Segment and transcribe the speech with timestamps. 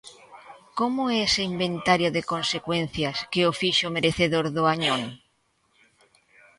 [0.79, 5.01] Como é ese Inventario de consecuencias que o fixo merecedor do Añón?